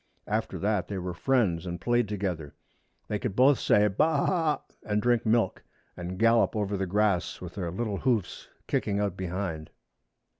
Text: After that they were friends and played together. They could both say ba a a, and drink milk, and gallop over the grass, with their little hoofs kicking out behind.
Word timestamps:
After 0.25 0.57
that 0.57 0.87
they 0.87 0.97
were 0.97 1.13
friends 1.13 1.67
and 1.67 1.79
played 1.79 2.07
together. 2.07 2.55
They 3.07 3.19
could 3.19 3.35
both 3.35 3.59
say 3.59 3.87
ba 3.87 4.03
a 4.03 4.13
a, 4.53 4.61
and 4.81 4.99
drink 4.99 5.27
milk, 5.27 5.63
and 5.95 6.17
gallop 6.17 6.55
over 6.55 6.75
the 6.75 6.87
grass, 6.87 7.39
with 7.39 7.53
their 7.53 7.69
little 7.69 7.97
hoofs 7.97 8.47
kicking 8.65 8.99
out 8.99 9.15
behind. 9.15 9.69